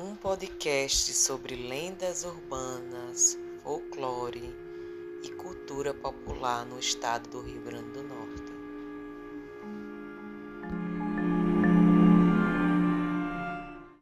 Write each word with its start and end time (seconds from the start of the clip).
um 0.00 0.16
podcast 0.16 1.12
sobre 1.12 1.54
lendas 1.54 2.24
urbanas, 2.24 3.36
folclore 3.62 4.50
e 5.22 5.28
cultura 5.32 5.92
popular 5.92 6.64
no 6.64 6.78
estado 6.78 7.28
do 7.28 7.42
Rio 7.42 7.60
Grande 7.60 7.90
do 7.92 8.02
Norte. 8.04 8.09